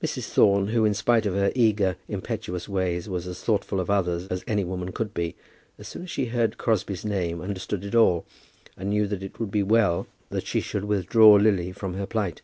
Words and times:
Mrs. 0.00 0.28
Thorne, 0.30 0.68
who, 0.68 0.84
in 0.84 0.94
spite 0.94 1.26
of 1.26 1.34
her 1.34 1.50
eager, 1.56 1.96
impetuous 2.06 2.68
ways, 2.68 3.08
was 3.08 3.26
as 3.26 3.42
thoughtful 3.42 3.80
of 3.80 3.90
others 3.90 4.28
as 4.28 4.44
any 4.46 4.62
woman 4.62 4.92
could 4.92 5.12
be, 5.12 5.34
as 5.76 5.88
soon 5.88 6.04
as 6.04 6.10
she 6.12 6.26
heard 6.26 6.56
Crosbie's 6.56 7.04
name 7.04 7.40
understood 7.40 7.84
it 7.84 7.92
all, 7.96 8.24
and 8.76 8.90
knew 8.90 9.08
that 9.08 9.24
it 9.24 9.40
would 9.40 9.50
be 9.50 9.64
well 9.64 10.06
that 10.30 10.46
she 10.46 10.60
should 10.60 10.84
withdraw 10.84 11.34
Lily 11.34 11.72
from 11.72 11.94
her 11.94 12.06
plight. 12.06 12.42